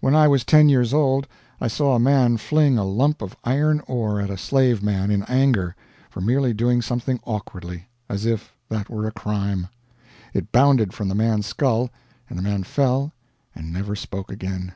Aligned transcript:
When 0.00 0.14
I 0.14 0.28
was 0.28 0.44
ten 0.44 0.68
years 0.68 0.92
old 0.92 1.26
I 1.58 1.68
saw 1.68 1.94
a 1.94 1.98
man 1.98 2.36
fling 2.36 2.76
a 2.76 2.84
lump 2.84 3.22
of 3.22 3.34
iron 3.44 3.80
ore 3.88 4.20
at 4.20 4.28
a 4.28 4.36
slaveman 4.36 5.10
in 5.10 5.22
anger, 5.22 5.74
for 6.10 6.20
merely 6.20 6.52
doing 6.52 6.82
something 6.82 7.18
awkwardly 7.24 7.88
as 8.06 8.26
if 8.26 8.52
that 8.68 8.90
were 8.90 9.06
a 9.06 9.10
crime. 9.12 9.68
It 10.34 10.52
bounded 10.52 10.92
from 10.92 11.08
the 11.08 11.14
man's 11.14 11.46
skull, 11.46 11.88
and 12.28 12.38
the 12.38 12.42
man 12.42 12.64
fell 12.64 13.14
and 13.54 13.72
never 13.72 13.96
spoke 13.96 14.30
again. 14.30 14.74